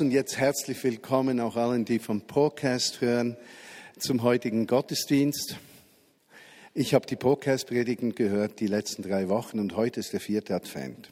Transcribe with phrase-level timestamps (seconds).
[0.00, 3.36] Und jetzt herzlich willkommen auch allen, die vom Podcast hören,
[3.98, 5.56] zum heutigen Gottesdienst.
[6.72, 11.10] Ich habe die Podcast-Predigen gehört die letzten drei Wochen und heute ist der vierte Advent.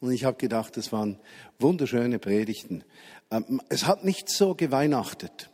[0.00, 1.18] Und ich habe gedacht, das waren
[1.58, 2.82] wunderschöne Predigten.
[3.30, 5.50] Ähm, es hat nicht so geweihnachtet.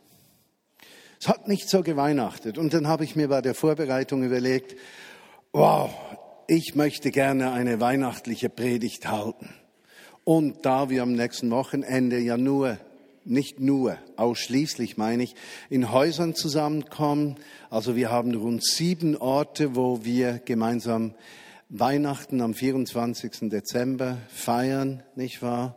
[1.19, 2.57] Es hat nicht so geweihnachtet.
[2.57, 4.77] Und dann habe ich mir bei der Vorbereitung überlegt,
[5.51, 5.93] wow,
[6.47, 9.53] ich möchte gerne eine weihnachtliche Predigt halten.
[10.33, 12.77] Und da wir am nächsten Wochenende ja nur,
[13.25, 15.35] nicht nur, ausschließlich meine ich,
[15.69, 17.35] in Häusern zusammenkommen,
[17.69, 21.15] also wir haben rund sieben Orte, wo wir gemeinsam
[21.67, 23.49] Weihnachten am 24.
[23.49, 25.75] Dezember feiern, nicht wahr?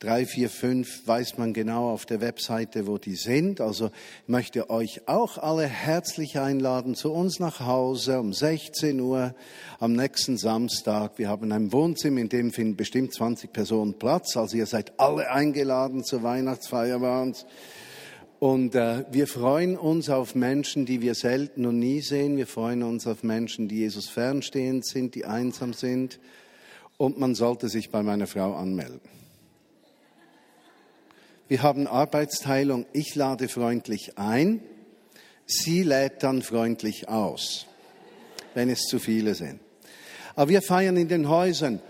[0.00, 3.60] Drei, vier, fünf weiß man genau auf der Webseite, wo die sind.
[3.60, 3.90] Also
[4.22, 9.34] ich möchte euch auch alle herzlich einladen zu uns nach Hause um 16 Uhr
[9.78, 11.18] am nächsten Samstag.
[11.18, 14.38] Wir haben ein Wohnzimmer, in dem finden bestimmt 20 Personen Platz.
[14.38, 17.44] Also ihr seid alle eingeladen zur Weihnachtsfeier bei uns.
[18.38, 22.38] Und äh, wir freuen uns auf Menschen, die wir selten und nie sehen.
[22.38, 26.20] Wir freuen uns auf Menschen, die Jesus fernstehend sind, die einsam sind.
[26.96, 29.00] Und man sollte sich bei meiner Frau anmelden.
[31.50, 32.86] Wir haben Arbeitsteilung.
[32.92, 34.60] Ich lade freundlich ein.
[35.46, 37.66] Sie lädt dann freundlich aus,
[38.54, 39.58] wenn es zu viele sind.
[40.36, 41.82] Aber wir feiern in den Häusern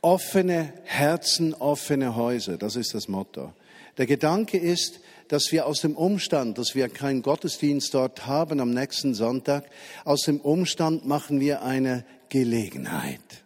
[0.00, 2.56] offene Herzen, offene Häuser.
[2.58, 3.52] Das ist das Motto.
[3.98, 8.70] Der Gedanke ist, dass wir aus dem Umstand, dass wir keinen Gottesdienst dort haben am
[8.70, 9.64] nächsten Sonntag,
[10.04, 13.41] aus dem Umstand machen wir eine Gelegenheit.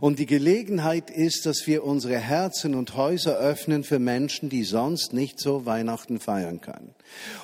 [0.00, 5.12] Und die Gelegenheit ist, dass wir unsere Herzen und Häuser öffnen für Menschen, die sonst
[5.12, 6.94] nicht so Weihnachten feiern können.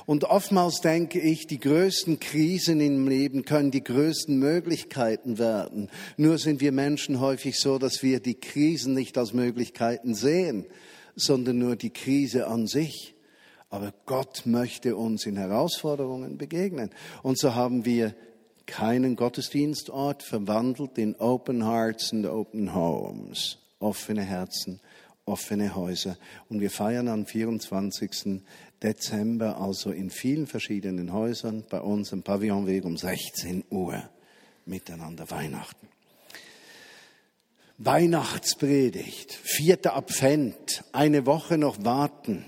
[0.07, 5.89] Und oftmals denke ich, die größten Krisen im Leben können die größten Möglichkeiten werden.
[6.17, 10.67] Nur sind wir Menschen häufig so, dass wir die Krisen nicht als Möglichkeiten sehen,
[11.17, 13.15] sondern nur die Krise an sich.
[13.71, 16.91] Aber Gott möchte uns in Herausforderungen begegnen.
[17.23, 18.15] Und so haben wir
[18.67, 23.59] keinen Gottesdienstort verwandelt in Open Hearts and Open Homes.
[23.79, 24.81] Offene Herzen,
[25.25, 26.17] offene Häuser.
[26.49, 28.43] Und wir feiern am 24.
[28.83, 34.03] Dezember also in vielen verschiedenen Häusern bei uns im Pavillonweg um 16 Uhr
[34.67, 35.89] miteinander Weihnachten.
[37.79, 42.45] Weihnachtspredigt, vierter Advent, eine Woche noch warten.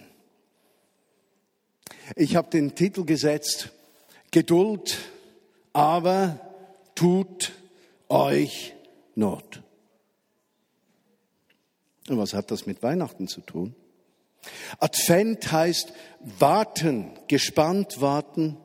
[2.14, 3.70] Ich habe den Titel gesetzt,
[4.30, 4.98] Geduld
[5.74, 6.40] aber
[6.94, 7.52] tut
[8.08, 8.72] euch
[9.14, 9.62] Not.
[12.08, 13.74] Und was hat das mit Weihnachten zu tun?
[14.78, 18.56] Advent heißt warten, gespannt warten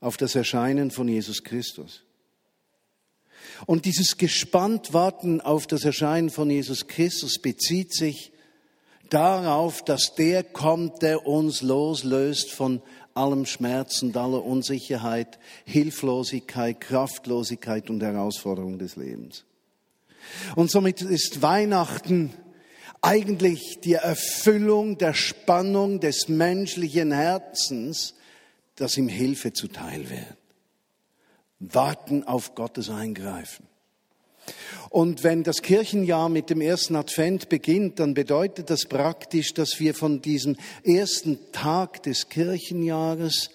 [0.00, 2.04] auf das Erscheinen von Jesus Christus.
[3.66, 8.32] Und dieses gespannt warten auf das Erscheinen von Jesus Christus bezieht sich
[9.10, 12.82] darauf, dass der kommt, der uns loslöst von
[13.18, 19.44] allem Schmerz und aller Unsicherheit, Hilflosigkeit, Kraftlosigkeit und Herausforderung des Lebens.
[20.56, 22.32] Und somit ist Weihnachten
[23.00, 28.14] eigentlich die Erfüllung der Spannung des menschlichen Herzens,
[28.76, 30.36] das ihm Hilfe zuteil wird.
[31.60, 33.66] Warten auf Gottes Eingreifen.
[34.90, 39.94] Und wenn das Kirchenjahr mit dem ersten Advent beginnt, dann bedeutet das praktisch, dass wir
[39.94, 43.50] von diesem ersten Tag des Kirchenjahres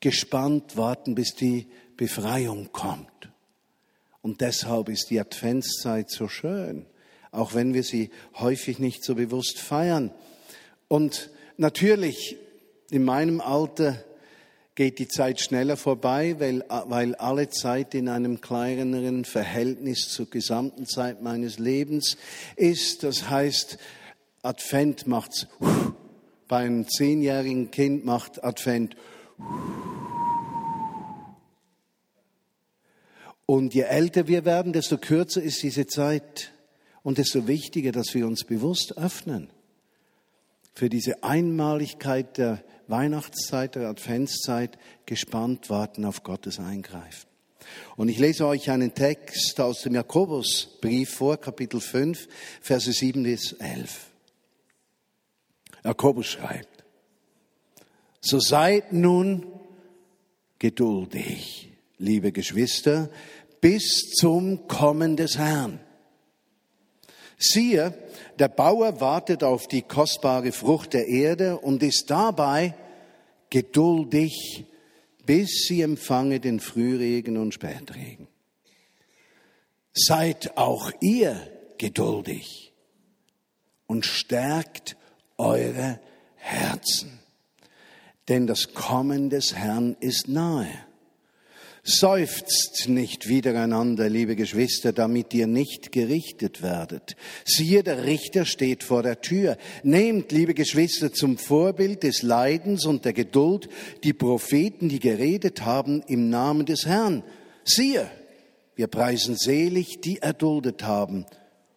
[0.00, 3.30] gespannt warten, bis die Befreiung kommt.
[4.20, 6.86] Und deshalb ist die Adventszeit so schön,
[7.30, 10.12] auch wenn wir sie häufig nicht so bewusst feiern.
[10.88, 12.36] Und natürlich
[12.90, 14.04] in meinem Alter
[14.74, 20.86] geht die Zeit schneller vorbei, weil, weil alle Zeit in einem kleineren Verhältnis zur gesamten
[20.86, 22.16] Zeit meines Lebens
[22.56, 23.02] ist.
[23.02, 23.78] Das heißt,
[24.42, 25.46] Advent macht's.
[26.48, 28.96] Bei einem zehnjährigen Kind macht Advent.
[33.46, 36.52] Und je älter wir werden, desto kürzer ist diese Zeit
[37.02, 39.50] und desto wichtiger, dass wir uns bewusst öffnen
[40.74, 47.28] für diese Einmaligkeit der Weihnachtszeit, der Adventszeit gespannt warten auf Gottes Eingreifen.
[47.96, 52.28] Und ich lese euch einen Text aus dem Jakobusbrief vor, Kapitel 5,
[52.60, 54.06] Verse 7 bis 11.
[55.84, 56.84] Jakobus schreibt,
[58.20, 59.46] so seid nun
[60.58, 63.10] geduldig, liebe Geschwister,
[63.60, 65.80] bis zum Kommen des Herrn.
[67.42, 67.92] Siehe,
[68.38, 72.74] der Bauer wartet auf die kostbare Frucht der Erde und ist dabei
[73.50, 74.64] geduldig,
[75.26, 78.28] bis sie empfange den Frühregen und Spätregen.
[79.92, 81.36] Seid auch ihr
[81.78, 82.72] geduldig
[83.86, 84.96] und stärkt
[85.36, 86.00] eure
[86.36, 87.18] Herzen,
[88.28, 90.86] denn das Kommen des Herrn ist nahe.
[91.84, 97.16] Seufzt nicht wiedereinander, liebe Geschwister, damit ihr nicht gerichtet werdet.
[97.44, 99.56] Siehe, der Richter steht vor der Tür.
[99.82, 103.68] Nehmt, liebe Geschwister, zum Vorbild des Leidens und der Geduld
[104.04, 107.24] die Propheten, die geredet haben im Namen des Herrn.
[107.64, 108.08] Siehe,
[108.76, 111.26] wir preisen selig, die erduldet haben.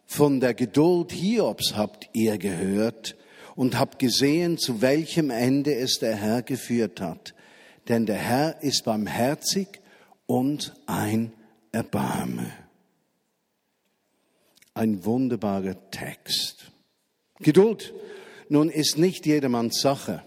[0.06, 3.16] Von der Geduld Hiobs habt ihr gehört
[3.56, 7.34] und habt gesehen, zu welchem Ende es der Herr geführt hat.
[7.88, 9.82] Denn der Herr ist barmherzig
[10.26, 11.34] und ein
[11.72, 12.52] Erbarme.
[14.74, 16.72] Ein wunderbarer Text.
[17.40, 17.94] Geduld
[18.50, 20.22] nun ist nicht jedermanns Sache.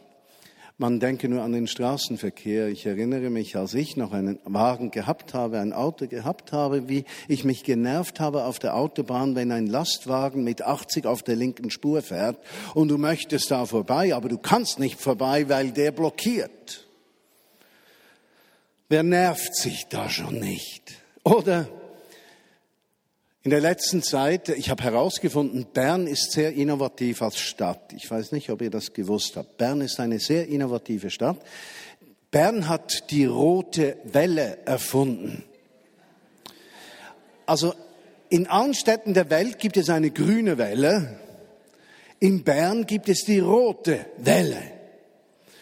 [0.80, 2.68] Man denke nur an den Straßenverkehr.
[2.68, 7.04] Ich erinnere mich, als ich noch einen Wagen gehabt habe, ein Auto gehabt habe, wie
[7.26, 11.70] ich mich genervt habe auf der Autobahn, wenn ein Lastwagen mit 80 auf der linken
[11.70, 12.38] Spur fährt
[12.74, 16.87] und du möchtest da vorbei, aber du kannst nicht vorbei, weil der blockiert.
[18.88, 20.94] Wer nervt sich da schon nicht?
[21.22, 21.68] Oder
[23.42, 27.92] in der letzten Zeit, ich habe herausgefunden, Bern ist sehr innovativ als Stadt.
[27.92, 29.58] Ich weiß nicht, ob ihr das gewusst habt.
[29.58, 31.36] Bern ist eine sehr innovative Stadt.
[32.30, 35.44] Bern hat die rote Welle erfunden.
[37.44, 37.74] Also
[38.30, 41.18] in allen Städten der Welt gibt es eine grüne Welle.
[42.20, 44.77] In Bern gibt es die rote Welle.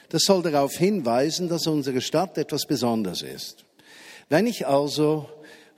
[0.09, 3.65] Das soll darauf hinweisen, dass unsere Stadt etwas Besonderes ist.
[4.29, 5.29] Wenn ich also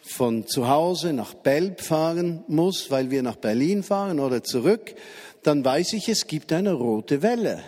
[0.00, 4.94] von zu Hause nach Belb fahren muss, weil wir nach Berlin fahren oder zurück,
[5.42, 7.62] dann weiß ich, es gibt eine rote Welle.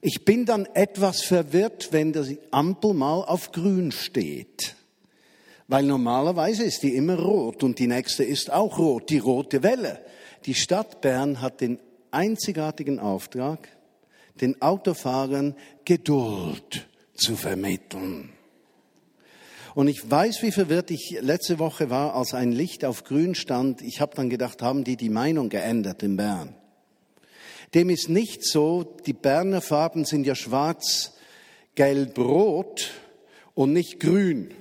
[0.00, 4.76] Ich bin dann etwas verwirrt, wenn die Ampel mal auf grün steht.
[5.68, 10.00] Weil normalerweise ist die immer rot und die nächste ist auch rot, die rote Welle.
[10.44, 11.80] Die Stadt Bern hat den
[12.12, 13.68] einzigartigen Auftrag,
[14.40, 15.54] den Autofahrern
[15.84, 18.32] Geduld zu vermitteln.
[19.74, 23.82] Und ich weiß, wie verwirrt ich letzte Woche war, als ein Licht auf grün stand.
[23.82, 26.54] Ich habe dann gedacht, haben die die Meinung geändert in Bern?
[27.74, 28.84] Dem ist nicht so.
[29.04, 31.12] Die Berner Farben sind ja schwarz,
[31.74, 32.90] gelb, rot
[33.54, 34.54] und nicht grün.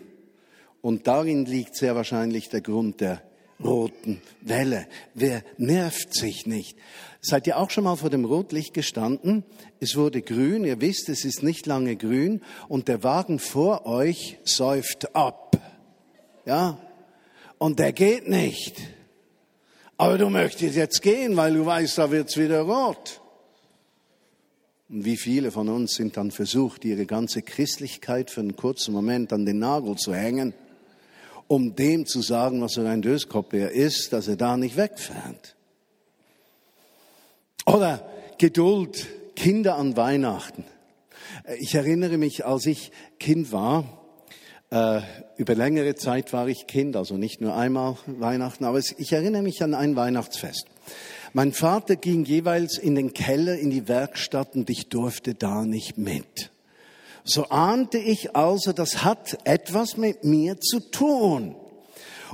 [0.81, 3.22] Und darin liegt sehr wahrscheinlich der Grund der
[3.63, 4.87] roten Welle.
[5.13, 6.77] Wer nervt sich nicht?
[7.21, 9.43] Seid ihr auch schon mal vor dem Rotlicht gestanden?
[9.79, 14.37] Es wurde grün, ihr wisst, es ist nicht lange grün und der Wagen vor euch
[14.43, 15.57] säuft ab.
[16.45, 16.77] Ja?
[17.57, 18.75] Und der geht nicht.
[19.97, 23.21] Aber du möchtest jetzt gehen, weil du weißt, da wird's wieder rot.
[24.89, 29.33] Und wie viele von uns sind dann versucht, ihre ganze Christlichkeit für einen kurzen Moment
[29.33, 30.53] an den Nagel zu hängen
[31.47, 35.56] um dem zu sagen, was für ein Döskopf er ist, dass er da nicht wegfährt.
[37.65, 38.07] Oder
[38.38, 40.65] Geduld, Kinder an Weihnachten.
[41.59, 43.86] Ich erinnere mich, als ich Kind war,
[44.71, 45.01] äh,
[45.38, 49.62] über längere Zeit war ich Kind, also nicht nur einmal Weihnachten, aber ich erinnere mich
[49.63, 50.65] an ein Weihnachtsfest.
[51.33, 55.98] Mein Vater ging jeweils in den Keller, in die Werkstatt und ich durfte da nicht
[55.98, 56.51] mit
[57.25, 61.56] so ahnte ich also, das hat etwas mit mir zu tun.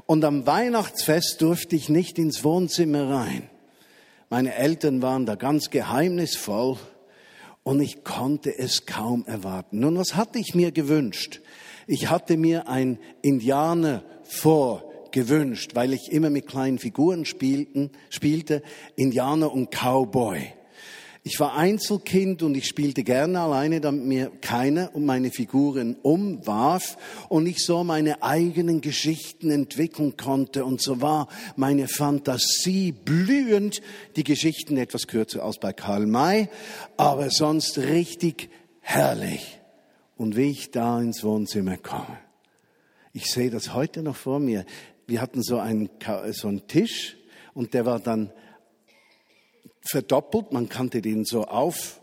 [0.05, 3.49] Und am Weihnachtsfest durfte ich nicht ins Wohnzimmer rein.
[4.29, 6.77] Meine Eltern waren da ganz geheimnisvoll
[7.63, 9.79] und ich konnte es kaum erwarten.
[9.79, 11.41] Nun, was hatte ich mir gewünscht?
[11.87, 18.61] Ich hatte mir ein Indianer vorgewünscht, weil ich immer mit kleinen Figuren spielten, spielte,
[18.95, 20.53] Indianer und Cowboy.
[21.23, 26.97] Ich war Einzelkind und ich spielte gerne alleine, damit mir keiner um meine Figuren umwarf
[27.29, 30.65] und ich so meine eigenen Geschichten entwickeln konnte.
[30.65, 33.83] Und so war meine Fantasie blühend.
[34.15, 36.49] Die Geschichten etwas kürzer als bei Karl May,
[36.97, 38.49] aber sonst richtig
[38.79, 39.59] herrlich.
[40.17, 42.17] Und wie ich da ins Wohnzimmer komme.
[43.13, 44.65] Ich sehe das heute noch vor mir.
[45.05, 45.89] Wir hatten so einen,
[46.31, 47.17] so einen Tisch
[47.53, 48.31] und der war dann
[49.81, 50.51] verdoppelt.
[50.51, 51.99] Man kannte den so auf,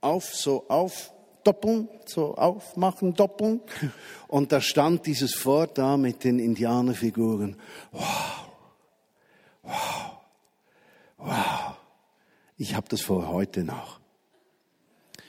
[0.00, 1.12] auf, so auf,
[1.44, 3.60] doppeln, so aufmachen, doppeln.
[4.28, 7.56] Und da stand dieses Wort da mit den Indianerfiguren.
[7.92, 8.48] Wow,
[9.62, 10.18] wow,
[11.18, 11.76] wow.
[12.56, 14.00] Ich habe das vor heute noch.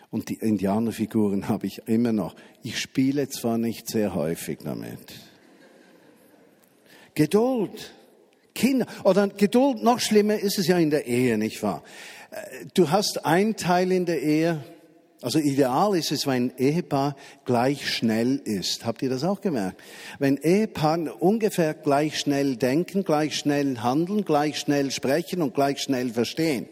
[0.09, 2.35] Und die Indianerfiguren habe ich immer noch.
[2.63, 5.13] Ich spiele zwar nicht sehr häufig damit.
[7.13, 7.93] Geduld.
[8.57, 8.87] Kinder.
[9.03, 11.83] Oder Geduld, noch schlimmer ist es ja in der Ehe, nicht wahr?
[12.31, 14.63] Äh, du hast ein Teil in der Ehe,
[15.21, 18.85] also ideal ist es, wenn ein Ehepaar gleich schnell ist.
[18.85, 19.81] Habt ihr das auch gemerkt?
[20.19, 26.09] Wenn Ehepaare ungefähr gleich schnell denken, gleich schnell handeln, gleich schnell sprechen und gleich schnell
[26.09, 26.67] verstehen.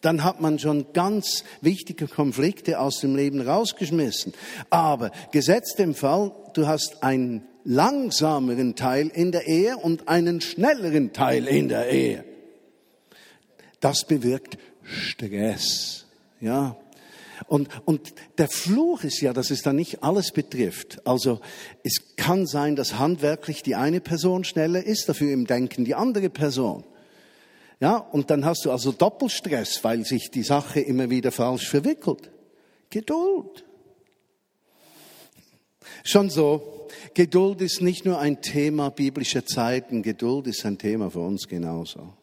[0.00, 4.32] dann hat man schon ganz wichtige Konflikte aus dem Leben rausgeschmissen.
[4.70, 11.12] Aber gesetzt dem Fall, du hast einen langsameren Teil in der Ehe und einen schnelleren
[11.12, 12.24] Teil in der Ehe.
[13.80, 16.06] Das bewirkt Stress.
[16.40, 16.76] Ja.
[17.46, 21.06] Und, und der Fluch ist ja, dass es da nicht alles betrifft.
[21.06, 21.40] Also
[21.84, 26.30] es kann sein, dass handwerklich die eine Person schneller ist, dafür im Denken die andere
[26.30, 26.84] Person.
[27.80, 32.30] Ja, und dann hast du also Doppelstress, weil sich die Sache immer wieder falsch verwickelt.
[32.88, 33.66] Geduld.
[36.02, 36.77] Schon so,
[37.14, 42.14] Geduld ist nicht nur ein Thema biblischer Zeiten, Geduld ist ein Thema für uns genauso.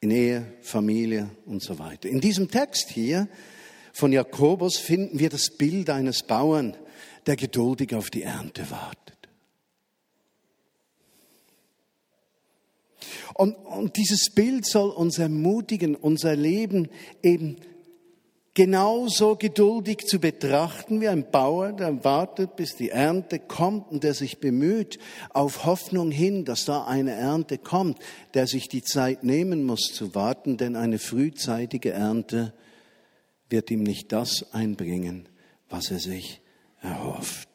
[0.00, 2.08] In Ehe, Familie und so weiter.
[2.08, 3.28] In diesem Text hier
[3.92, 6.76] von Jakobus finden wir das Bild eines Bauern,
[7.26, 9.14] der geduldig auf die Ernte wartet.
[13.34, 16.88] Und, und dieses Bild soll uns ermutigen, unser Leben
[17.22, 17.56] eben
[18.54, 24.14] genauso geduldig zu betrachten wie ein Bauer, der wartet, bis die Ernte kommt und der
[24.14, 24.98] sich bemüht,
[25.30, 27.98] auf Hoffnung hin, dass da eine Ernte kommt,
[28.32, 32.54] der sich die Zeit nehmen muss zu warten, denn eine frühzeitige Ernte
[33.50, 35.28] wird ihm nicht das einbringen,
[35.68, 36.40] was er sich
[36.80, 37.48] erhofft.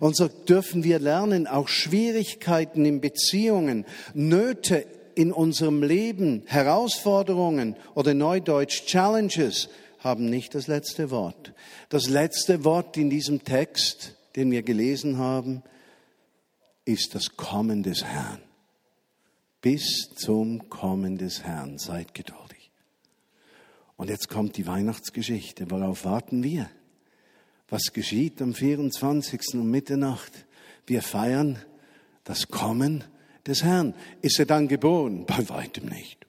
[0.00, 4.84] Und so dürfen wir lernen, auch Schwierigkeiten in Beziehungen, Nöte
[5.16, 11.54] in unserem Leben, Herausforderungen oder neudeutsch Challenges haben nicht das letzte Wort.
[11.88, 15.62] Das letzte Wort in diesem Text, den wir gelesen haben,
[16.84, 18.42] ist das Kommen des Herrn.
[19.62, 22.70] Bis zum Kommen des Herrn seid geduldig.
[23.96, 25.70] Und jetzt kommt die Weihnachtsgeschichte.
[25.70, 26.68] Worauf warten wir?
[27.70, 29.54] Was geschieht am 24.
[29.54, 30.46] um Mitternacht?
[30.86, 31.58] Wir feiern
[32.22, 33.02] das Kommen
[33.46, 33.94] des Herrn.
[34.22, 35.24] Ist er dann geboren?
[35.26, 36.26] Bei weitem nicht.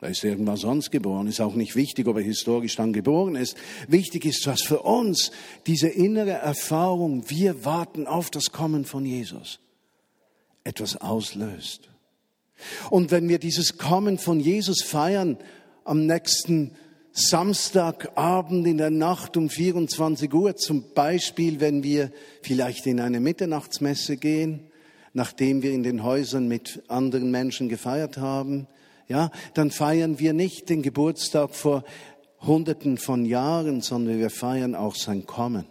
[0.00, 1.26] Da ist irgendwas sonst geboren.
[1.26, 3.56] Ist auch nicht wichtig, ob er historisch dann geboren ist.
[3.88, 5.32] Wichtig ist, dass für uns
[5.66, 9.58] diese innere Erfahrung, wir warten auf das Kommen von Jesus,
[10.62, 11.88] etwas auslöst.
[12.90, 15.36] Und wenn wir dieses Kommen von Jesus feiern
[15.84, 16.72] am nächsten
[17.12, 24.16] Samstagabend in der Nacht um 24 Uhr, zum Beispiel, wenn wir vielleicht in eine Mitternachtsmesse
[24.16, 24.70] gehen,
[25.12, 28.66] nachdem wir in den Häusern mit anderen Menschen gefeiert haben,
[29.08, 31.84] ja, dann feiern wir nicht den Geburtstag vor
[32.40, 35.66] Hunderten von Jahren, sondern wir feiern auch sein Kommen,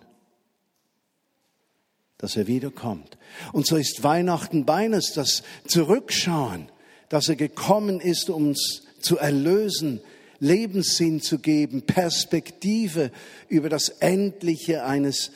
[2.18, 3.18] dass er wiederkommt.
[3.54, 6.70] Und so ist Weihnachten beines das Zurückschauen,
[7.10, 10.02] dass er gekommen ist, uns zu erlösen,
[10.40, 13.12] Lebenssinn zu geben, Perspektive
[13.48, 15.32] über das Endliche eines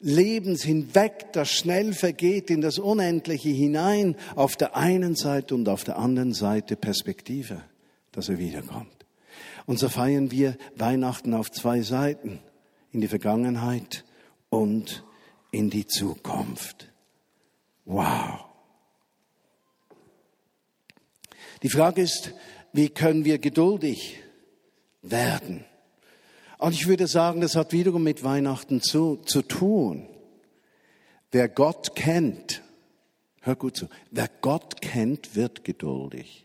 [0.00, 5.84] Lebens hinweg, das schnell vergeht, in das Unendliche hinein, auf der einen Seite und auf
[5.84, 7.62] der anderen Seite Perspektive,
[8.12, 9.06] dass er wiederkommt.
[9.66, 12.40] Und so feiern wir Weihnachten auf zwei Seiten,
[12.92, 14.04] in die Vergangenheit
[14.48, 15.04] und
[15.50, 16.90] in die Zukunft.
[17.84, 18.46] Wow.
[21.62, 22.32] Die Frage ist,
[22.72, 24.18] wie können wir geduldig
[25.02, 25.64] werden.
[26.60, 30.06] Und ich würde sagen, das hat wiederum mit Weihnachten zu, zu tun.
[31.30, 32.62] Wer Gott kennt,
[33.40, 36.44] hör gut zu, wer Gott kennt, wird geduldig.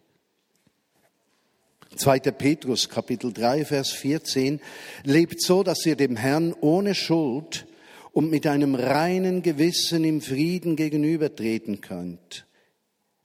[1.98, 2.20] 2.
[2.20, 4.62] Petrus Kapitel 3 Vers 14
[5.04, 7.68] lebt so, dass ihr dem Herrn ohne Schuld
[8.14, 12.46] und mit einem reinen Gewissen im Frieden gegenübertreten könnt.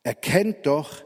[0.03, 1.05] Erkennt doch,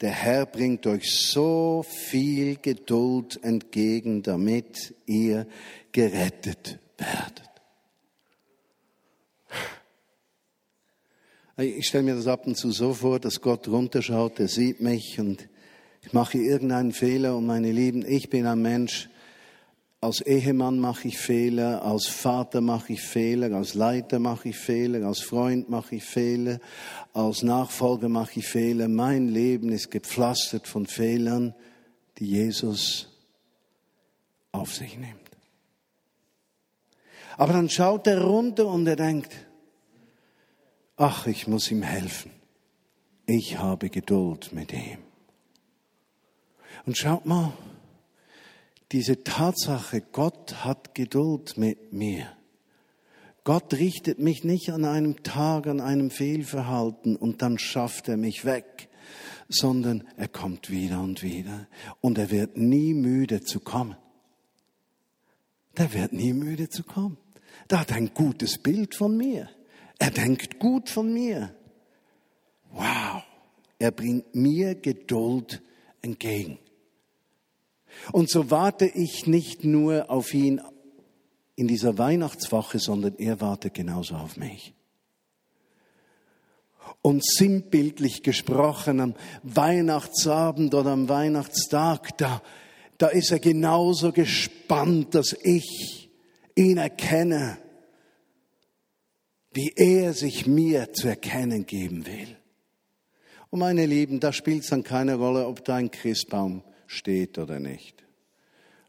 [0.00, 5.46] der Herr bringt euch so viel Geduld entgegen, damit ihr
[5.92, 7.48] gerettet werdet.
[11.56, 15.18] Ich stelle mir das ab und zu so vor, dass Gott runterschaut, er sieht mich
[15.18, 15.48] und
[16.02, 19.08] ich mache irgendeinen Fehler und meine Lieben, ich bin ein Mensch,
[20.00, 25.06] als Ehemann mache ich Fehler, als Vater mache ich Fehler, als Leiter mache ich Fehler,
[25.06, 26.60] als Freund mache ich Fehler,
[27.12, 28.88] als Nachfolger mache ich Fehler.
[28.88, 31.54] Mein Leben ist gepflastert von Fehlern,
[32.18, 33.08] die Jesus
[34.52, 35.16] auf sich nimmt.
[37.36, 39.32] Aber dann schaut er runter und er denkt,
[40.96, 42.30] ach, ich muss ihm helfen.
[43.26, 44.98] Ich habe Geduld mit ihm.
[46.86, 47.52] Und schaut mal,
[48.92, 52.26] diese Tatsache, Gott hat Geduld mit mir.
[53.44, 58.44] Gott richtet mich nicht an einem Tag, an einem Fehlverhalten und dann schafft er mich
[58.44, 58.88] weg,
[59.48, 61.66] sondern er kommt wieder und wieder
[62.00, 63.96] und er wird nie müde zu kommen.
[65.76, 67.16] Der wird nie müde zu kommen.
[67.70, 69.48] Der hat ein gutes Bild von mir.
[69.98, 71.54] Er denkt gut von mir.
[72.72, 73.22] Wow.
[73.78, 75.62] Er bringt mir Geduld
[76.02, 76.58] entgegen.
[78.12, 80.60] Und so warte ich nicht nur auf ihn
[81.56, 84.74] in dieser Weihnachtswoche, sondern er wartet genauso auf mich.
[87.02, 92.42] Und sinnbildlich gesprochen, am Weihnachtsabend oder am Weihnachtstag, da,
[92.98, 96.10] da ist er genauso gespannt, dass ich
[96.54, 97.58] ihn erkenne,
[99.52, 102.36] wie er sich mir zu erkennen geben will.
[103.50, 107.60] Und meine Lieben, da spielt es dann keine Rolle, ob da ein Christbaum steht oder
[107.60, 108.02] nicht.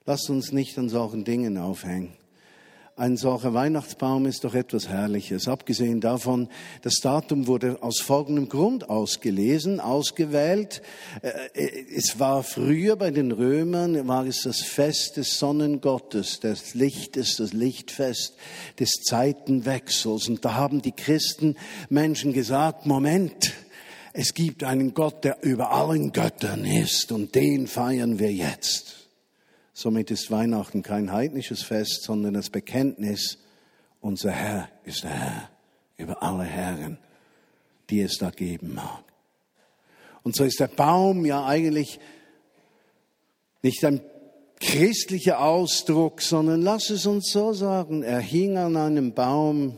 [0.06, 2.13] Lasst uns nicht an solchen Dingen aufhängen.
[2.96, 5.48] Ein solcher Weihnachtsbaum ist doch etwas Herrliches.
[5.48, 6.50] Abgesehen davon,
[6.82, 10.82] das Datum wurde aus folgendem Grund ausgelesen, ausgewählt.
[11.22, 17.38] Äh, es war früher bei den Römern, war es das Fest des Sonnengottes, des Lichtes,
[17.38, 18.36] das Lichtfest
[18.79, 20.27] des Zeitenwechsels.
[20.27, 21.56] Und da haben die Christen
[21.88, 23.53] Menschen gesagt, Moment,
[24.22, 29.08] es gibt einen Gott, der über allen Göttern ist und den feiern wir jetzt.
[29.72, 33.38] Somit ist Weihnachten kein heidnisches Fest, sondern das Bekenntnis,
[34.02, 35.50] unser Herr ist der Herr
[35.96, 36.98] über alle Herren,
[37.90, 39.06] die es da geben mag.
[40.24, 41.98] Und so ist der Baum ja eigentlich
[43.62, 44.02] nicht ein
[44.60, 49.78] christlicher Ausdruck, sondern lass es uns so sagen, er hing an einem Baum,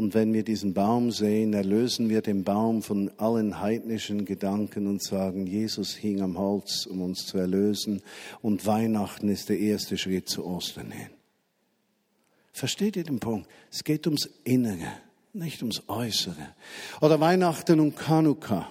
[0.00, 5.02] und wenn wir diesen Baum sehen, erlösen wir den Baum von allen heidnischen Gedanken und
[5.02, 8.00] sagen, Jesus hing am Holz, um uns zu erlösen.
[8.40, 11.10] Und Weihnachten ist der erste Schritt zu Ostern hin.
[12.50, 13.46] Versteht ihr den Punkt?
[13.70, 14.90] Es geht ums Innere,
[15.34, 16.48] nicht ums Äußere.
[17.02, 18.70] Oder Weihnachten und Chanukka.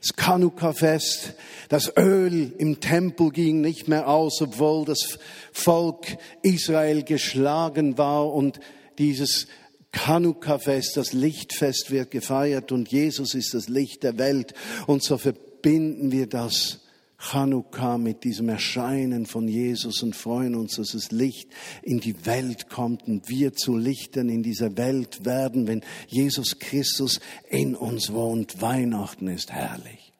[0.00, 1.34] Das Chanukka-Fest,
[1.68, 5.18] das Öl im Tempel ging nicht mehr aus, obwohl das
[5.50, 8.60] Volk Israel geschlagen war und
[8.98, 9.48] dieses
[9.92, 14.54] Chanukka-Fest, das Lichtfest wird gefeiert und Jesus ist das Licht der Welt.
[14.86, 16.80] Und so verbinden wir das
[17.20, 21.50] Chanukka mit diesem Erscheinen von Jesus und freuen uns, dass das Licht
[21.82, 27.20] in die Welt kommt und wir zu Lichtern in dieser Welt werden, wenn Jesus Christus
[27.48, 28.62] in uns wohnt.
[28.62, 30.12] Weihnachten ist herrlich.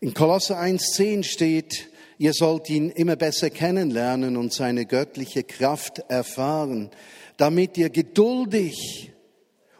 [0.00, 6.90] In Kolosse 1.10 steht, Ihr sollt ihn immer besser kennenlernen und seine göttliche Kraft erfahren,
[7.36, 9.12] damit ihr geduldig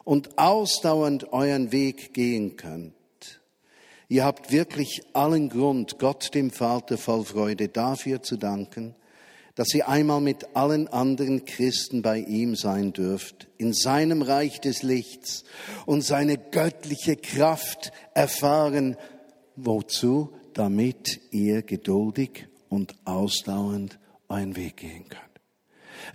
[0.05, 2.95] und ausdauernd euren Weg gehen könnt.
[4.09, 8.95] Ihr habt wirklich allen Grund, Gott dem Vater voll Freude dafür zu danken,
[9.55, 14.83] dass ihr einmal mit allen anderen Christen bei ihm sein dürft, in seinem Reich des
[14.83, 15.45] Lichts
[15.87, 18.97] und seine göttliche Kraft erfahren.
[19.57, 20.33] Wozu?
[20.59, 25.23] Damit ihr geduldig und ausdauernd euren Weg gehen könnt.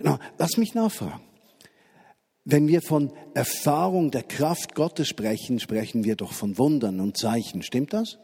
[0.00, 1.22] Na, lass mich nachfragen.
[2.44, 7.62] Wenn wir von Erfahrung der Kraft Gottes sprechen, sprechen wir doch von Wundern und Zeichen.
[7.62, 8.18] Stimmt das?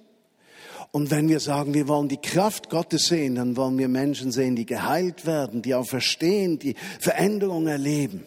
[0.90, 4.56] Und wenn wir sagen, wir wollen die Kraft Gottes sehen, dann wollen wir Menschen sehen,
[4.56, 8.24] die geheilt werden, die auch verstehen, die Veränderung erleben.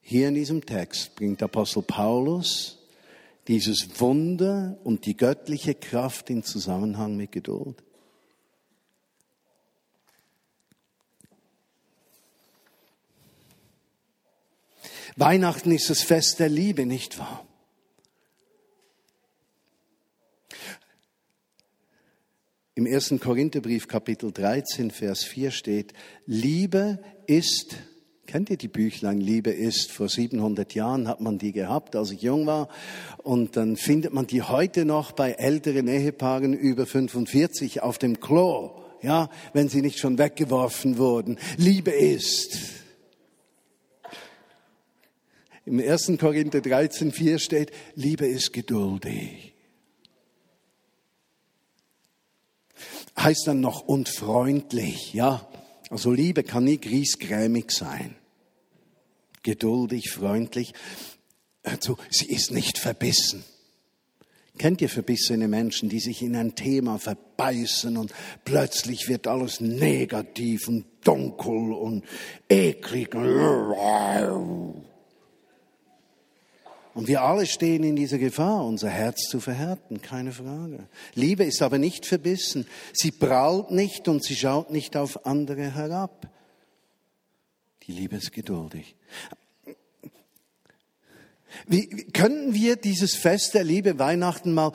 [0.00, 2.81] Hier in diesem Text bringt Apostel Paulus
[3.48, 7.82] dieses Wunder und die göttliche Kraft in Zusammenhang mit Geduld.
[15.16, 17.46] Weihnachten ist das Fest der Liebe, nicht wahr?
[22.74, 25.92] Im ersten Korintherbrief Kapitel 13, Vers 4 steht,
[26.24, 27.76] Liebe ist
[28.26, 29.90] Kennt ihr die Büchlein Liebe ist?
[29.90, 32.68] Vor 700 Jahren hat man die gehabt, als ich jung war.
[33.18, 38.70] Und dann findet man die heute noch bei älteren Ehepaaren über 45 auf dem Klo.
[39.02, 41.38] Ja, wenn sie nicht schon weggeworfen wurden.
[41.56, 42.58] Liebe ist.
[45.64, 46.12] Im 1.
[46.18, 49.54] Korinther 13, 4 steht, Liebe ist geduldig.
[53.18, 55.46] Heißt dann noch und freundlich, ja.
[55.92, 58.16] Also Liebe kann nie griesgrämig sein
[59.42, 60.72] geduldig, freundlich.
[61.62, 63.44] Also, sie ist nicht verbissen.
[64.58, 68.12] Kennt ihr verbissene Menschen, die sich in ein Thema verbeißen und
[68.44, 72.04] plötzlich wird alles negativ und dunkel und
[72.48, 73.14] eklig.
[76.94, 80.86] Und wir alle stehen in dieser Gefahr, unser Herz zu verhärten, keine Frage.
[81.14, 82.66] Liebe ist aber nicht verbissen.
[82.92, 86.28] Sie prallt nicht und sie schaut nicht auf andere herab.
[87.86, 88.94] Die Liebe ist geduldig.
[91.66, 94.72] Wie, können wir dieses Fest der Liebe Weihnachten mal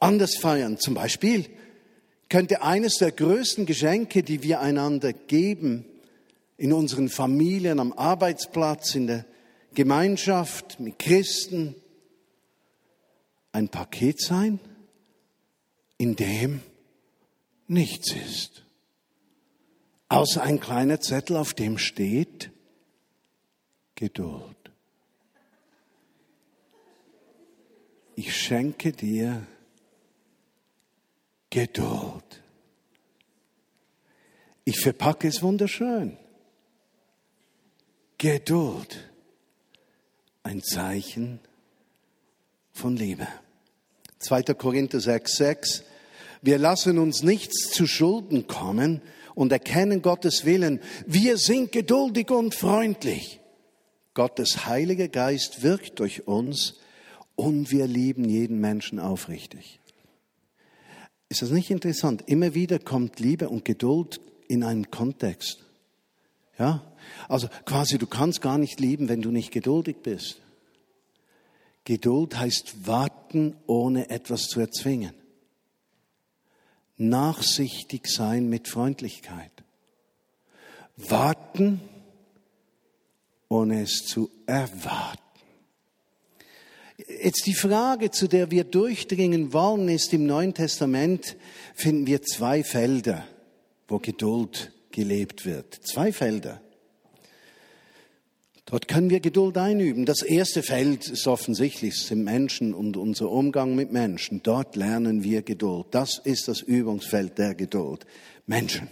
[0.00, 0.78] anders feiern?
[0.78, 1.46] Zum Beispiel
[2.28, 5.86] könnte eines der größten Geschenke, die wir einander geben,
[6.56, 9.24] in unseren Familien, am Arbeitsplatz, in der
[9.74, 11.74] Gemeinschaft mit Christen,
[13.52, 14.58] ein Paket sein,
[15.98, 16.60] in dem
[17.66, 18.64] nichts ist.
[20.08, 22.50] Außer ein kleiner Zettel, auf dem steht
[23.94, 24.56] Geduld.
[28.16, 29.46] Ich schenke dir
[31.50, 32.42] Geduld.
[34.64, 36.16] Ich verpacke es wunderschön.
[38.18, 39.13] Geduld.
[40.44, 41.40] Ein Zeichen
[42.70, 43.26] von Liebe.
[44.18, 44.42] 2.
[44.54, 45.84] Korinther 6, 6.
[46.42, 49.00] Wir lassen uns nichts zu Schulden kommen
[49.34, 50.80] und erkennen Gottes Willen.
[51.06, 53.40] Wir sind geduldig und freundlich.
[54.12, 56.74] Gottes Heiliger Geist wirkt durch uns
[57.36, 59.80] und wir lieben jeden Menschen aufrichtig.
[61.30, 62.22] Ist das nicht interessant?
[62.26, 65.64] Immer wieder kommt Liebe und Geduld in einen Kontext.
[66.58, 66.93] Ja?
[67.28, 70.40] Also quasi, du kannst gar nicht lieben, wenn du nicht geduldig bist.
[71.84, 75.14] Geduld heißt warten, ohne etwas zu erzwingen.
[76.96, 79.50] Nachsichtig sein mit Freundlichkeit.
[80.96, 81.80] Warten,
[83.48, 85.18] ohne es zu erwarten.
[86.96, 91.36] Jetzt die Frage, zu der wir durchdringen wollen, ist im Neuen Testament
[91.74, 93.26] finden wir zwei Felder,
[93.88, 95.74] wo Geduld gelebt wird.
[95.84, 96.60] Zwei Felder.
[98.66, 100.06] Dort können wir Geduld einüben.
[100.06, 104.42] Das erste Feld ist offensichtlich, sind Menschen und unser Umgang mit Menschen.
[104.42, 105.88] Dort lernen wir Geduld.
[105.90, 108.06] Das ist das Übungsfeld der Geduld.
[108.46, 108.88] Menschen.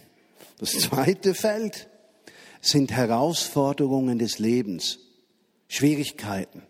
[0.58, 1.88] Das zweite Feld
[2.60, 4.98] sind Herausforderungen des Lebens,
[5.68, 6.62] Schwierigkeiten,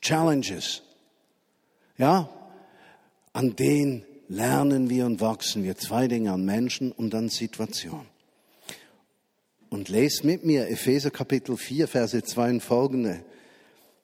[0.00, 0.82] Challenges.
[1.98, 2.30] Ja,
[3.32, 5.76] an denen lernen wir und wachsen wir.
[5.76, 8.06] Zwei Dinge an Menschen und an Situationen.
[9.70, 13.24] Und lest mit mir Epheser Kapitel 4, Verse 2 und folgende.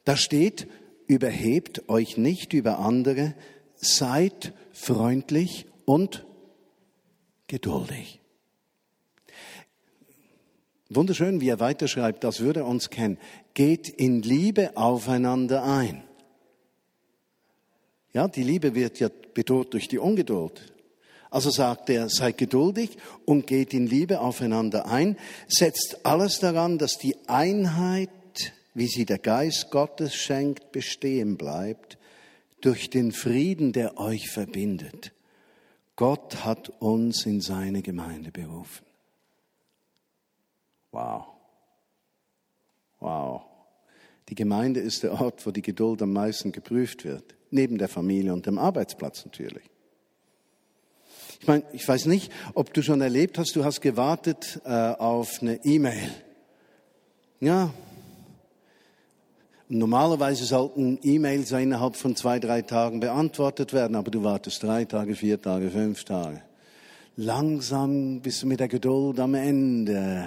[0.05, 0.67] Da steht,
[1.07, 3.35] überhebt euch nicht über andere,
[3.77, 6.27] seid freundlich und
[7.47, 8.21] geduldig.
[10.91, 13.19] Wunderschön, wie er weiterschreibt, das würde uns kennen.
[13.55, 16.05] Geht in Liebe aufeinander ein.
[18.13, 20.74] Ja, die Liebe wird ja bedroht durch die Ungeduld.
[21.35, 25.17] Also sagt er, seid geduldig und geht in Liebe aufeinander ein,
[25.49, 28.09] setzt alles daran, dass die Einheit,
[28.73, 31.99] wie sie der Geist Gottes schenkt, bestehen bleibt,
[32.61, 35.11] durch den Frieden, der euch verbindet.
[35.97, 38.87] Gott hat uns in seine Gemeinde berufen.
[40.93, 41.25] Wow.
[43.01, 43.43] Wow.
[44.29, 48.33] Die Gemeinde ist der Ort, wo die Geduld am meisten geprüft wird, neben der Familie
[48.33, 49.74] und dem Arbeitsplatz natürlich.
[51.45, 55.43] Ich meine, ich weiß nicht, ob du schon erlebt hast, du hast gewartet äh, auf
[55.43, 56.09] eine E-Mail.
[57.39, 57.69] Ja.
[59.69, 65.15] normalerweise sollten E-Mails innerhalb von zwei, drei Tagen beantwortet werden, aber du wartest drei Tage,
[65.15, 66.41] vier Tage, fünf Tage.
[67.17, 70.25] Langsam bist du mit der Geduld am Ende.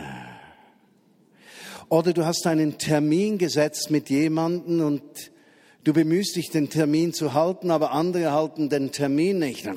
[1.90, 5.02] Oder du hast einen Termin gesetzt mit jemandem und
[5.84, 9.68] du bemühst dich, den Termin zu halten, aber andere halten den Termin nicht.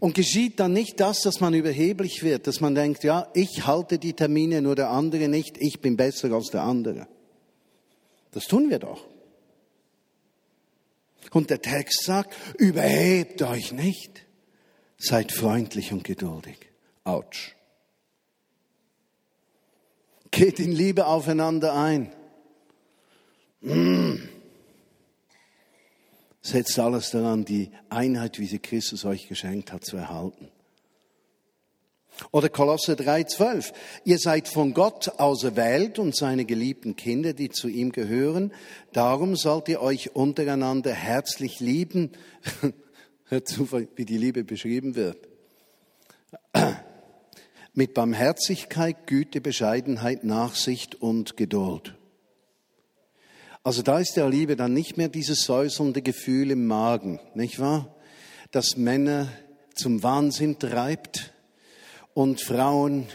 [0.00, 3.98] Und geschieht dann nicht das, dass man überheblich wird, dass man denkt, ja, ich halte
[3.98, 7.08] die Termine, nur der andere nicht, ich bin besser als der andere.
[8.32, 9.06] Das tun wir doch.
[11.32, 14.26] Und der Text sagt, überhebt euch nicht,
[14.98, 16.56] seid freundlich und geduldig.
[17.04, 17.54] Autsch.
[20.30, 22.12] Geht in Liebe aufeinander ein.
[23.60, 24.35] Mmh
[26.46, 30.48] setzt alles daran, die Einheit, wie sie Christus euch geschenkt hat, zu erhalten.
[32.30, 33.72] Oder Kolosse 3,12.
[34.04, 38.52] Ihr seid von Gott auserwählt und seine geliebten Kinder, die zu ihm gehören.
[38.92, 42.12] Darum sollt ihr euch untereinander herzlich lieben.
[43.28, 45.28] Hört zu, wie die Liebe beschrieben wird.
[47.74, 51.96] Mit Barmherzigkeit, Güte, Bescheidenheit, Nachsicht und Geduld.
[53.66, 57.92] Also da ist der Liebe dann nicht mehr dieses säuselnde Gefühl im Magen, nicht wahr?
[58.52, 59.26] Das Männer
[59.74, 61.32] zum Wahnsinn treibt
[62.14, 63.08] und Frauen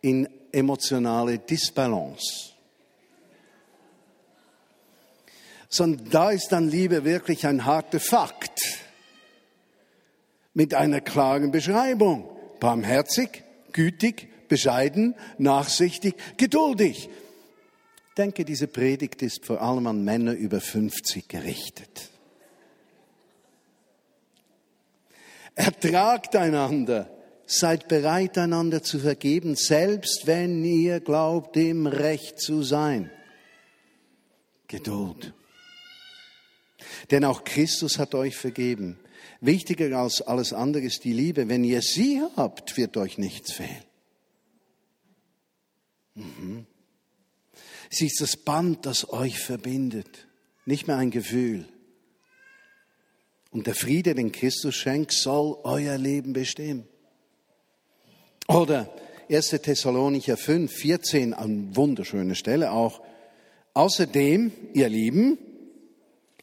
[0.00, 2.52] in emotionale Disbalance.
[5.68, 8.60] Sondern da ist dann Liebe wirklich ein harter Fakt
[10.54, 12.30] mit einer klaren Beschreibung.
[12.60, 17.10] Barmherzig, gütig, bescheiden, nachsichtig, geduldig
[18.18, 22.10] denke, diese Predigt ist vor allem an Männer über 50 gerichtet.
[25.54, 27.10] Ertragt einander,
[27.46, 33.10] seid bereit, einander zu vergeben, selbst wenn ihr glaubt, im Recht zu sein.
[34.66, 35.32] Geduld.
[37.10, 38.98] Denn auch Christus hat euch vergeben.
[39.40, 41.48] Wichtiger als alles andere ist die Liebe.
[41.48, 43.84] Wenn ihr sie habt, wird euch nichts fehlen.
[46.14, 46.66] Mhm.
[47.90, 50.26] Sie ist das Band, das euch verbindet,
[50.66, 51.66] nicht mehr ein Gefühl.
[53.50, 56.86] Und der Friede, den Christus schenkt, soll euer Leben bestimmen.
[58.46, 58.92] Oder
[59.30, 59.48] 1.
[59.50, 63.00] Thessalonicher 5, 14, an wunderschöner Stelle auch.
[63.74, 65.38] Außerdem, ihr Lieben,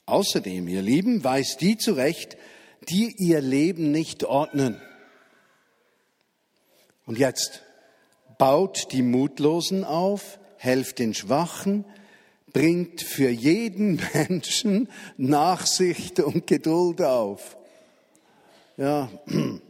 [0.05, 2.37] außerdem, ihr Lieben, weist die zurecht,
[2.89, 4.79] die ihr Leben nicht ordnen.
[7.05, 7.63] Und jetzt
[8.37, 11.85] baut die Mutlosen auf, helft den Schwachen,
[12.51, 17.57] bringt für jeden Menschen Nachsicht und Geduld auf.
[18.77, 19.09] Ja,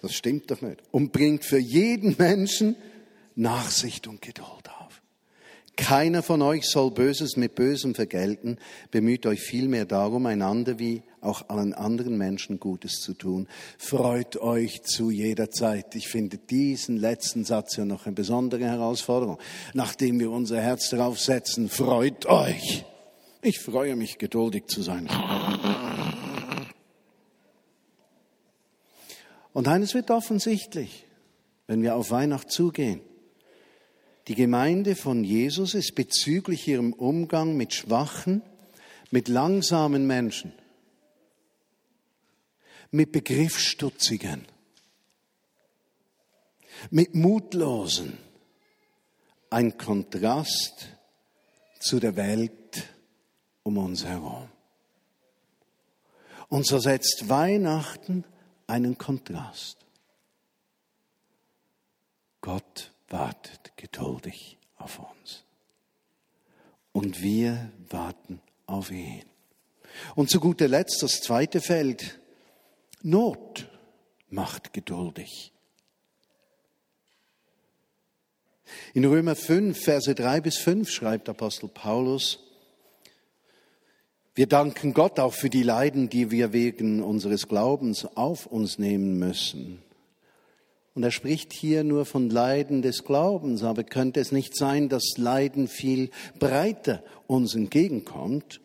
[0.00, 0.82] das stimmt doch nicht.
[0.90, 2.76] Und bringt für jeden Menschen
[3.34, 5.02] Nachsicht und Geduld auf.
[5.78, 8.58] Keiner von euch soll Böses mit Bösem vergelten.
[8.90, 13.46] Bemüht euch vielmehr darum, einander wie auch allen anderen Menschen Gutes zu tun.
[13.78, 15.94] Freut euch zu jeder Zeit.
[15.94, 19.38] Ich finde diesen letzten Satz ja noch eine besondere Herausforderung.
[19.72, 22.84] Nachdem wir unser Herz darauf setzen, freut euch.
[23.40, 25.08] Ich freue mich, geduldig zu sein.
[29.52, 31.06] Und eines wird offensichtlich,
[31.68, 33.00] wenn wir auf Weihnacht zugehen.
[34.28, 38.42] Die Gemeinde von Jesus ist bezüglich ihrem Umgang mit schwachen,
[39.10, 40.52] mit langsamen Menschen,
[42.90, 44.46] mit Begriffsstutzigen,
[46.90, 48.18] mit Mutlosen
[49.48, 50.88] ein Kontrast
[51.80, 52.86] zu der Welt
[53.62, 54.50] um uns herum.
[56.50, 58.24] Und so setzt Weihnachten
[58.66, 59.78] einen Kontrast.
[62.42, 65.44] Gott wartet geduldig auf uns.
[66.92, 69.24] Und wir warten auf ihn.
[70.14, 72.20] Und zu guter Letzt das zweite Feld.
[73.02, 73.68] Not
[74.28, 75.52] macht geduldig.
[78.92, 82.40] In Römer 5, Verse 3 bis 5 schreibt Apostel Paulus,
[84.34, 89.18] wir danken Gott auch für die Leiden, die wir wegen unseres Glaubens auf uns nehmen
[89.18, 89.82] müssen.
[90.98, 95.16] Und er spricht hier nur von Leiden des Glaubens, aber könnte es nicht sein, dass
[95.16, 98.60] Leiden viel breiter uns entgegenkommt?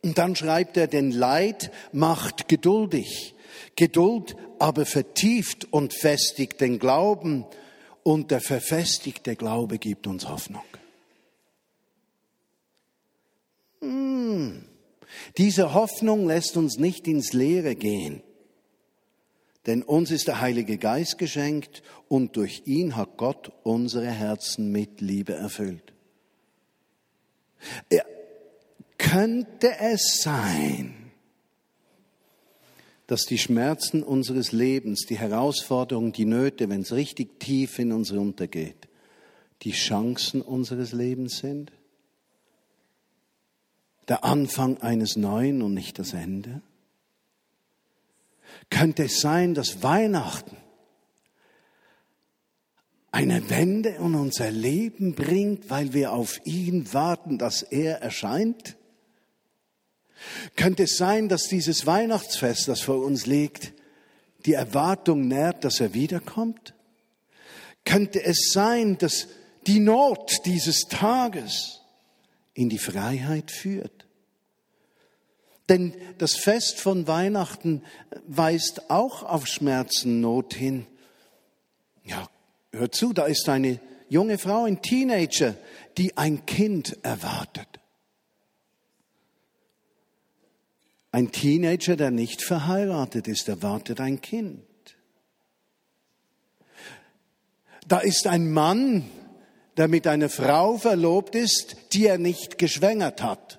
[0.00, 3.34] Und dann schreibt er, denn Leid macht geduldig.
[3.74, 7.44] Geduld aber vertieft und festigt den Glauben
[8.04, 10.62] und der verfestigte Glaube gibt uns Hoffnung.
[13.80, 14.66] Hm.
[15.36, 18.22] Diese Hoffnung lässt uns nicht ins Leere gehen,
[19.68, 25.00] denn uns ist der Heilige Geist geschenkt und durch ihn hat Gott unsere Herzen mit
[25.00, 25.92] Liebe erfüllt.
[27.92, 28.02] Ja,
[28.98, 31.12] könnte es sein,
[33.06, 38.12] dass die Schmerzen unseres Lebens, die Herausforderungen, die Nöte, wenn es richtig tief in uns
[38.12, 38.88] runtergeht,
[39.62, 41.70] die Chancen unseres Lebens sind?
[44.08, 46.62] der Anfang eines Neuen und nicht das Ende?
[48.70, 50.56] Könnte es sein, dass Weihnachten
[53.10, 58.76] eine Wende in unser Leben bringt, weil wir auf ihn warten, dass er erscheint?
[60.56, 63.72] Könnte es sein, dass dieses Weihnachtsfest, das vor uns liegt,
[64.46, 66.74] die Erwartung nährt, dass er wiederkommt?
[67.84, 69.28] Könnte es sein, dass
[69.66, 71.80] die Not dieses Tages
[72.54, 73.97] in die Freiheit führt?
[75.68, 77.82] Denn das Fest von Weihnachten
[78.26, 80.86] weist auch auf Schmerzen, Not hin.
[82.04, 82.28] Ja,
[82.72, 83.78] hör zu, da ist eine
[84.08, 85.54] junge Frau, ein Teenager,
[85.98, 87.66] die ein Kind erwartet.
[91.10, 94.62] Ein Teenager, der nicht verheiratet ist, erwartet ein Kind.
[97.86, 99.10] Da ist ein Mann,
[99.78, 103.57] der mit einer Frau verlobt ist, die er nicht geschwängert hat.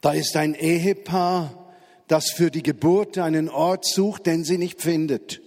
[0.00, 1.72] Da ist ein Ehepaar,
[2.08, 5.42] das für die Geburt einen Ort sucht, den sie nicht findet.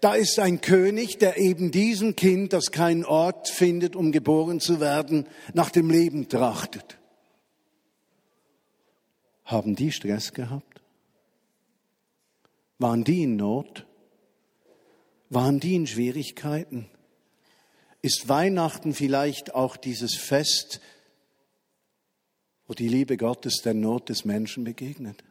[0.00, 4.80] Da ist ein König, der eben diesem Kind, das keinen Ort findet, um geboren zu
[4.80, 6.98] werden, nach dem Leben trachtet.
[9.44, 10.82] Haben die Stress gehabt?
[12.78, 13.86] Waren die in Not?
[15.30, 16.88] Waren die in Schwierigkeiten?
[18.00, 20.80] Ist Weihnachten vielleicht auch dieses Fest,
[22.66, 25.24] wo die Liebe Gottes der Not des Menschen begegnet?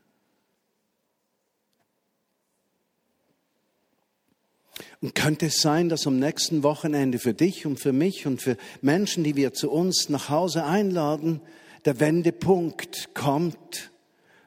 [5.00, 8.58] Und könnte es sein, dass am nächsten Wochenende für dich und für mich und für
[8.82, 11.42] Menschen, die wir zu uns nach Hause einladen,
[11.86, 13.92] der Wendepunkt kommt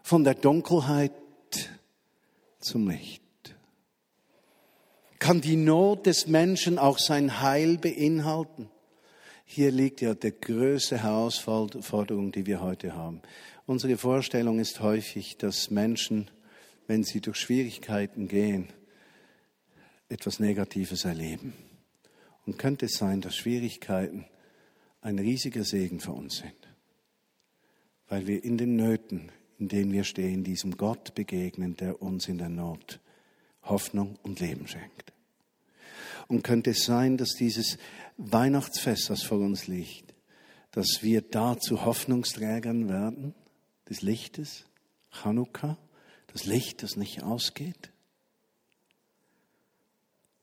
[0.03, 1.13] von der Dunkelheit
[2.59, 3.23] zum Licht?
[5.31, 8.69] Kann die Not des Menschen auch sein Heil beinhalten?
[9.45, 13.23] Hier liegt ja die größte Herausforderung, die wir heute haben.
[13.65, 16.29] Unsere Vorstellung ist häufig, dass Menschen,
[16.89, 18.71] wenn sie durch Schwierigkeiten gehen,
[20.09, 21.53] etwas Negatives erleben.
[22.45, 24.25] Und könnte es sein, dass Schwierigkeiten
[25.01, 26.75] ein riesiger Segen für uns sind,
[28.09, 32.39] weil wir in den Nöten, in denen wir stehen, diesem Gott begegnen, der uns in
[32.39, 32.99] der Not
[33.63, 35.13] Hoffnung und Leben schenkt.
[36.31, 37.77] Und könnte es sein, dass dieses
[38.17, 40.15] Weihnachtsfest, das vor uns liegt,
[40.71, 43.35] dass wir da zu Hoffnungsträgern werden
[43.89, 44.65] des Lichtes,
[45.11, 45.77] Chanukka,
[46.29, 47.91] das Licht, das nicht ausgeht?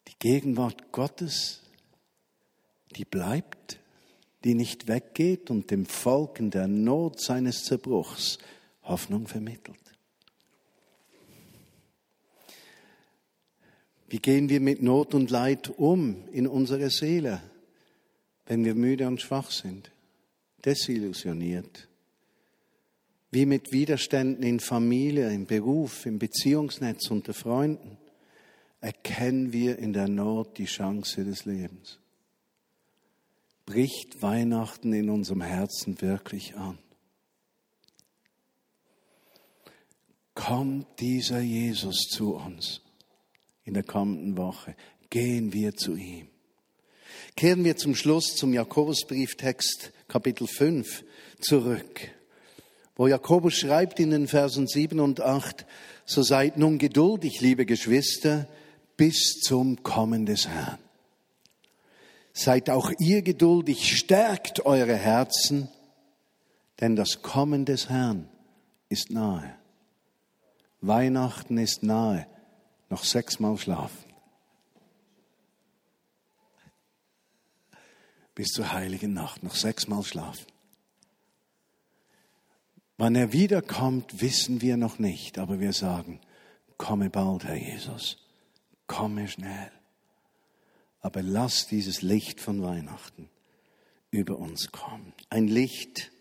[0.09, 1.61] Die Gegenwart Gottes,
[2.97, 3.79] die bleibt,
[4.43, 8.39] die nicht weggeht und dem Volk in der Not seines Zerbruchs
[8.83, 9.86] Hoffnung vermittelt.
[14.07, 17.41] Wie gehen wir mit Not und Leid um in unserer Seele,
[18.45, 19.91] wenn wir müde und schwach sind,
[20.63, 21.89] desillusioniert?
[23.31, 27.97] Wie mit Widerständen in Familie, im Beruf, im Beziehungsnetz unter Freunden
[28.79, 31.99] erkennen wir in der Not die Chance des Lebens.
[33.65, 36.77] Bricht Weihnachten in unserem Herzen wirklich an?
[40.33, 42.81] Kommt dieser Jesus zu uns?
[43.67, 44.75] In der kommenden Woche.
[45.09, 46.27] Gehen wir zu ihm.
[47.35, 51.03] Kehren wir zum Schluss zum Jakobusbrieftext Kapitel 5
[51.39, 52.09] zurück,
[52.95, 55.65] wo Jakobus schreibt in den Versen 7 und 8,
[56.05, 58.47] so seid nun geduldig, liebe Geschwister,
[58.95, 60.79] bis zum Kommen des Herrn.
[62.33, 65.69] Seid auch ihr geduldig, stärkt eure Herzen,
[66.79, 68.29] denn das Kommen des Herrn
[68.87, 69.55] ist nahe.
[70.79, 72.25] Weihnachten ist nahe
[72.89, 74.05] noch sechsmal schlafen.
[78.35, 80.45] Bis zur heiligen Nacht noch sechsmal schlafen.
[82.97, 86.19] Wann er wiederkommt, wissen wir noch nicht, aber wir sagen,
[86.77, 88.17] komme bald, Herr Jesus,
[88.87, 89.71] komme schnell.
[91.01, 93.29] Aber lass dieses Licht von Weihnachten
[94.09, 95.13] über uns kommen.
[95.29, 96.11] Ein Licht,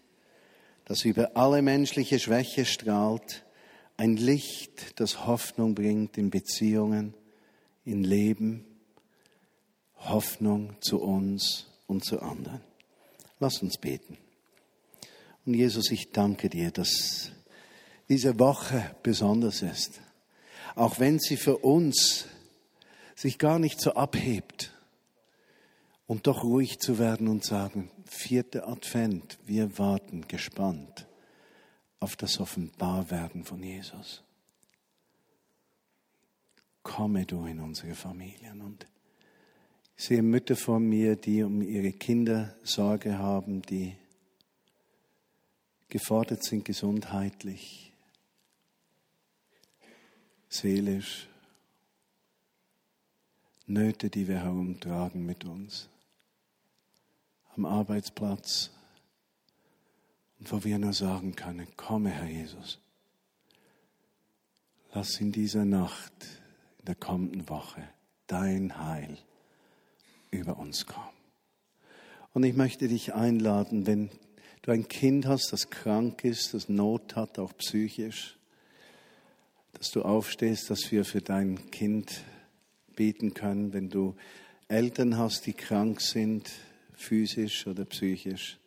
[0.85, 3.46] das über alle menschliche Schwäche strahlt,
[3.97, 7.15] ein Licht, das Hoffnung bringt in Beziehungen,
[7.85, 8.65] in Leben,
[9.97, 12.61] Hoffnung zu uns und zu anderen.
[13.41, 14.19] Lass uns beten.
[15.45, 17.31] Und Jesus, ich danke dir, dass
[18.09, 20.01] diese Woche besonders ist.
[20.75, 22.27] Auch wenn sie für uns
[23.15, 24.73] sich gar nicht so abhebt.
[26.07, 31.07] Und doch ruhig zu werden und sagen, vierter Advent, wir warten gespannt
[32.07, 34.23] auf das Offenbarwerden von Jesus.
[36.85, 38.87] Komme du in unsere Familien und
[39.97, 43.97] ich sehe Mütter vor mir, die um ihre Kinder Sorge haben, die
[45.89, 47.93] gefordert sind gesundheitlich,
[50.49, 51.27] seelisch,
[53.67, 55.89] Nöte, die wir herumtragen mit uns,
[57.57, 58.71] am Arbeitsplatz,
[60.39, 62.79] und wo wir nur sagen können, komme Herr Jesus,
[64.93, 66.13] lass in dieser Nacht,
[66.79, 67.83] in der kommenden Woche,
[68.27, 69.19] dein Heil
[70.31, 71.07] über uns kommen.
[72.33, 74.11] Und ich möchte dich einladen, wenn
[74.63, 78.37] du ein Kind hast, das krank ist, das Not hat, auch psychisch,
[79.73, 82.25] dass du aufstehst, dass wir für dein Kind
[82.95, 84.17] beten können, wenn du
[84.69, 86.51] Eltern hast, die krank sind,
[86.95, 88.59] physisch oder psychisch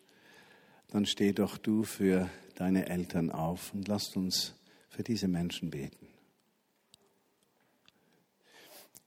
[0.91, 4.53] dann steh doch du für deine Eltern auf und lasst uns
[4.89, 6.07] für diese Menschen beten.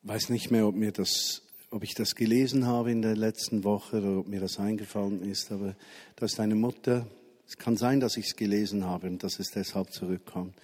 [0.03, 3.63] Ich weiß nicht mehr, ob, mir das, ob ich das gelesen habe in der letzten
[3.65, 5.77] Woche oder ob mir das eingefallen ist, aber
[6.17, 7.07] da ist eine Mutter,
[7.47, 10.57] es kann sein, dass ich es gelesen habe und dass es deshalb zurückkommt,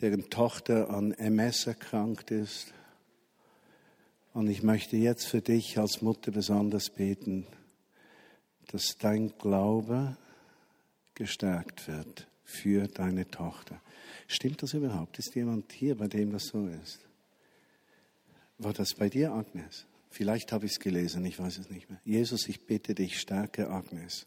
[0.00, 2.72] deren Tochter an MS erkrankt ist.
[4.32, 7.46] Und ich möchte jetzt für dich als Mutter besonders beten,
[8.68, 10.16] dass dein Glaube
[11.14, 13.80] gestärkt wird für deine Tochter.
[14.26, 15.18] Stimmt das überhaupt?
[15.18, 17.00] Ist jemand hier, bei dem das so ist?
[18.58, 19.86] War das bei dir, Agnes?
[20.10, 22.00] Vielleicht habe ich es gelesen, ich weiß es nicht mehr.
[22.04, 24.26] Jesus, ich bitte dich, stärke Agnes.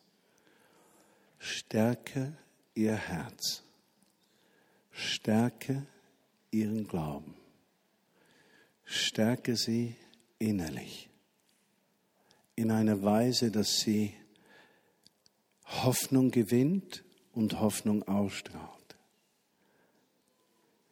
[1.37, 2.35] Stärke
[2.73, 3.63] ihr Herz.
[4.91, 5.85] Stärke
[6.51, 7.35] ihren Glauben.
[8.83, 9.95] Stärke sie
[10.39, 11.09] innerlich.
[12.55, 14.13] In einer Weise, dass sie
[15.65, 18.97] Hoffnung gewinnt und Hoffnung ausstrahlt.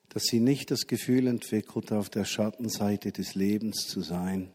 [0.10, 4.52] Dass sie nicht das Gefühl entwickelt, auf der Schattenseite des Lebens zu sein,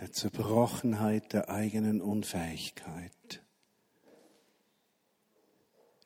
[0.00, 3.42] der Zerbrochenheit der eigenen Unfähigkeit,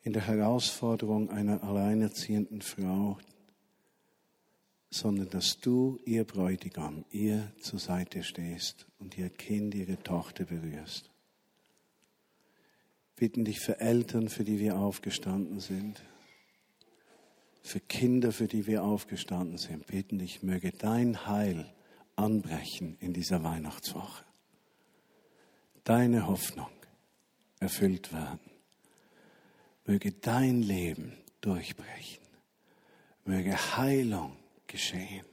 [0.02, 3.18] in der Herausforderung einer alleinerziehenden Frau,
[4.90, 11.10] sondern dass du, ihr Bräutigam, ihr zur Seite stehst und ihr Kind, ihre Tochter berührst.
[13.16, 16.02] Bitten dich für Eltern, für die wir aufgestanden sind,
[17.62, 21.72] für Kinder, für die wir aufgestanden sind, bitten dich, möge dein Heil
[22.14, 24.24] anbrechen in dieser Weihnachtswoche.
[25.82, 26.70] Deine Hoffnung
[27.58, 28.40] erfüllt werden.
[29.84, 32.24] Möge dein Leben durchbrechen.
[33.24, 34.36] Möge Heilung
[34.66, 35.24] geschehen.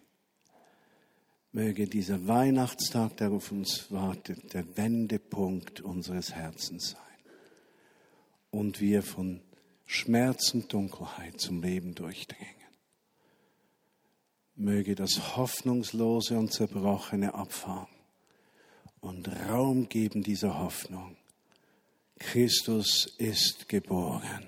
[1.51, 7.12] Möge dieser Weihnachtstag, der auf uns wartet, der Wendepunkt unseres Herzens sein.
[8.53, 9.41] Und wir von
[9.87, 12.53] Schmerz und Dunkelheit zum Leben durchdringen.
[14.55, 17.87] Möge das Hoffnungslose und Zerbrochene abfahren
[19.01, 21.17] und Raum geben dieser Hoffnung.
[22.19, 24.45] Christus ist geboren.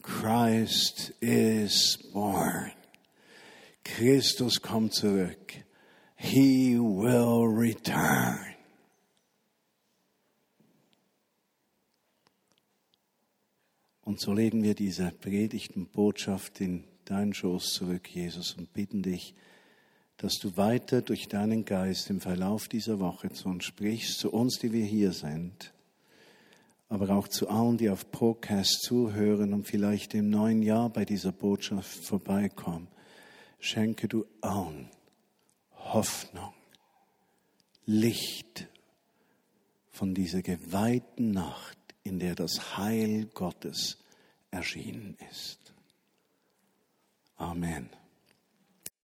[0.00, 2.72] Christ is born.
[3.84, 5.52] Christus kommt zurück.
[6.16, 8.55] He will return.
[14.06, 19.34] Und so legen wir diese predigten Botschaft in deinen Schoß zurück, Jesus, und bitten dich,
[20.16, 24.60] dass du weiter durch deinen Geist im Verlauf dieser Woche zu uns sprichst, zu uns,
[24.60, 25.74] die wir hier sind,
[26.88, 31.32] aber auch zu allen, die auf Podcast zuhören und vielleicht im neuen Jahr bei dieser
[31.32, 32.86] Botschaft vorbeikommen.
[33.58, 34.88] Schenke du allen
[35.72, 36.54] Hoffnung,
[37.86, 38.68] Licht
[39.90, 41.75] von dieser geweihten Nacht,
[42.06, 43.98] in der das Heil Gottes
[44.50, 45.74] erschienen ist.
[47.36, 47.90] Amen.